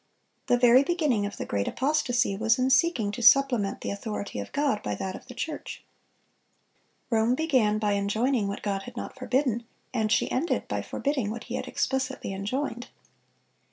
The 0.47 0.57
very 0.57 0.83
beginning 0.83 1.27
of 1.27 1.37
the 1.37 1.45
great 1.45 1.67
apostasy 1.67 2.35
was 2.35 2.57
in 2.57 2.71
seeking 2.71 3.11
to 3.11 3.21
supplement 3.21 3.81
the 3.81 3.91
authority 3.91 4.39
of 4.39 4.51
God 4.51 4.81
by 4.81 4.95
that 4.95 5.13
of 5.15 5.27
the 5.27 5.35
church. 5.35 5.83
Rome 7.11 7.35
began 7.35 7.77
by 7.77 7.91
enjoining 7.93 8.47
what 8.47 8.63
God 8.63 8.81
had 8.81 8.97
not 8.97 9.13
forbidden, 9.15 9.63
and 9.93 10.11
she 10.11 10.31
ended 10.31 10.67
by 10.67 10.81
forbidding 10.81 11.29
what 11.29 11.43
He 11.43 11.53
had 11.53 11.67
explicitly 11.67 12.33
enjoined. 12.33 12.87